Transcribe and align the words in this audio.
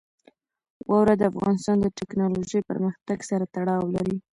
واوره 0.89 1.13
د 1.17 1.23
افغانستان 1.31 1.77
د 1.81 1.85
تکنالوژۍ 1.99 2.59
پرمختګ 2.69 3.17
سره 3.29 3.43
تړاو 3.55 3.83
لري. 3.95 4.17